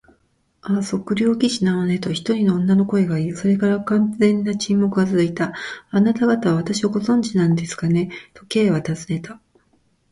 [0.63, 5.53] 「ああ、測量技師なのね」と、一人の女の声がいい、それから完全な沈黙がつづいた。
[5.91, 9.39] 「あなたがたは私をご存じなんですね？」と、Ｋ はたずねた。